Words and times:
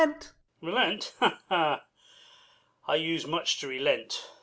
Light. 0.01 0.31
Relent! 0.63 1.13
ha, 1.19 1.41
ha! 1.47 1.83
I 2.87 2.95
use 2.95 3.27
much 3.27 3.59
to 3.59 3.67
relent. 3.67 4.31